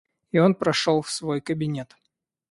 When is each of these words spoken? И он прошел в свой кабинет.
И 0.31 0.39
он 0.39 0.55
прошел 0.55 1.03
в 1.03 1.11
свой 1.11 1.41
кабинет. 1.41 1.95